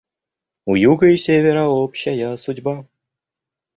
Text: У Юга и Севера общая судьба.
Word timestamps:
У 0.65 0.73
Юга 0.77 1.09
и 1.11 1.15
Севера 1.15 1.65
общая 1.67 2.35
судьба. 2.35 2.87